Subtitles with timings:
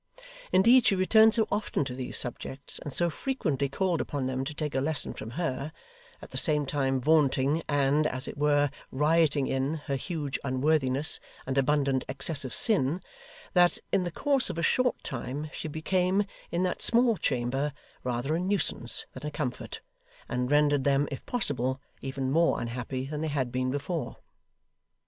[0.51, 4.53] Indeed, she returned so often to these subjects, and so frequently called upon them to
[4.55, 5.71] take a lesson from her,
[6.23, 11.55] at the same time vaunting and, as it were, rioting in, her huge unworthiness, and
[11.55, 12.99] abundant excess of sin,
[13.53, 17.71] that, in the course of a short time, she became, in that small chamber,
[18.03, 19.81] rather a nuisance than a comfort,
[20.27, 24.17] and rendered them, if possible, even more unhappy than they had been before.